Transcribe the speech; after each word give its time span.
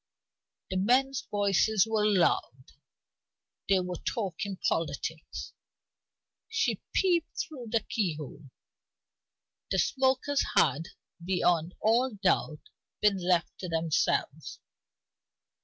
The 0.71 0.77
men's 0.77 1.21
voices 1.29 1.85
were 1.87 2.03
loud: 2.03 2.71
they 3.69 3.81
were 3.81 3.99
talking 4.03 4.57
politics. 4.67 5.53
She 6.49 6.81
peeped 6.91 7.37
through 7.37 7.67
the 7.69 7.81
keyhole; 7.81 8.45
the 9.69 9.77
smokers 9.77 10.43
had, 10.55 10.87
beyond 11.23 11.75
all 11.81 12.15
doubt, 12.15 12.71
been 12.99 13.17
left 13.17 13.55
to 13.59 13.69
themselves. 13.69 14.59